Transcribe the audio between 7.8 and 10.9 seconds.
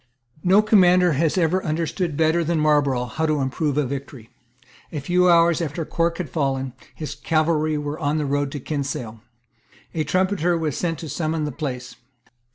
on the road to Kinsale. A trumpeter was